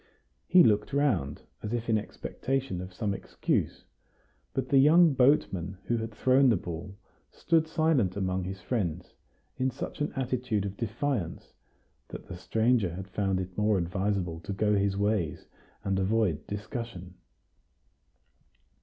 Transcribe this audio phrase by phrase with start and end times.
[0.47, 3.85] He looked round, as if in expectation of some excuse.
[4.51, 6.97] But the young boatman who had thrown the ball
[7.29, 9.13] stood silent among his friends,
[9.57, 11.53] in such an attitude of defiance
[12.07, 15.45] that the stranger had found it more advisable to go his ways
[15.83, 17.13] and avoid discussion.